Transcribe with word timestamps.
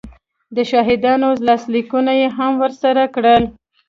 د 0.55 0.57
شاهدانو 0.71 1.29
لاسلیکونه 1.47 2.11
یې 2.19 2.27
هم 2.37 2.51
ورسره 2.63 3.03
کړل 3.15 3.43